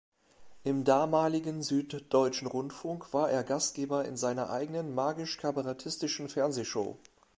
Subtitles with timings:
[0.63, 6.97] Im damaligen Süddeutschen Rundfunk war er Gastgeber in seiner eigenen magisch-kabarettistischen Fernsehshow.